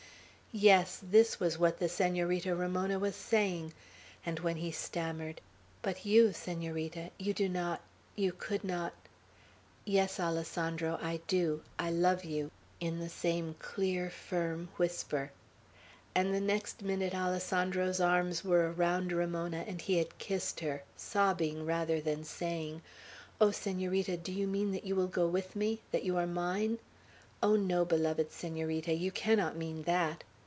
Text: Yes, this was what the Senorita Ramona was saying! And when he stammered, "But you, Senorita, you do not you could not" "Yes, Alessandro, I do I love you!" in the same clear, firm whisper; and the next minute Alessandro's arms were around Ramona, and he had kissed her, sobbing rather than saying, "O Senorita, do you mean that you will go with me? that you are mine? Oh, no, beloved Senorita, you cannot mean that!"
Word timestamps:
Yes, 0.53 0.99
this 1.01 1.39
was 1.39 1.57
what 1.57 1.79
the 1.79 1.87
Senorita 1.87 2.53
Ramona 2.53 2.99
was 2.99 3.15
saying! 3.15 3.71
And 4.25 4.37
when 4.41 4.57
he 4.57 4.69
stammered, 4.69 5.39
"But 5.81 6.05
you, 6.05 6.33
Senorita, 6.33 7.11
you 7.17 7.33
do 7.33 7.47
not 7.47 7.79
you 8.17 8.33
could 8.33 8.65
not" 8.65 8.91
"Yes, 9.85 10.19
Alessandro, 10.19 10.99
I 11.01 11.21
do 11.25 11.61
I 11.79 11.89
love 11.89 12.25
you!" 12.25 12.51
in 12.81 12.99
the 12.99 13.07
same 13.07 13.55
clear, 13.59 14.09
firm 14.09 14.67
whisper; 14.75 15.31
and 16.13 16.33
the 16.33 16.41
next 16.41 16.81
minute 16.81 17.15
Alessandro's 17.15 18.01
arms 18.01 18.43
were 18.43 18.73
around 18.73 19.13
Ramona, 19.13 19.63
and 19.65 19.79
he 19.79 19.99
had 19.99 20.17
kissed 20.17 20.59
her, 20.59 20.83
sobbing 20.97 21.65
rather 21.65 22.01
than 22.01 22.25
saying, 22.25 22.81
"O 23.39 23.51
Senorita, 23.51 24.17
do 24.17 24.33
you 24.33 24.47
mean 24.47 24.73
that 24.73 24.83
you 24.85 24.97
will 24.97 25.07
go 25.07 25.27
with 25.29 25.55
me? 25.55 25.79
that 25.93 26.03
you 26.03 26.17
are 26.17 26.27
mine? 26.27 26.77
Oh, 27.41 27.55
no, 27.55 27.85
beloved 27.85 28.33
Senorita, 28.33 28.91
you 28.91 29.11
cannot 29.11 29.55
mean 29.55 29.83
that!" 29.83 30.25